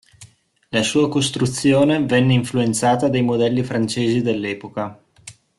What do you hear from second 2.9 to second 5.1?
dai modelli francesi dell'epoca.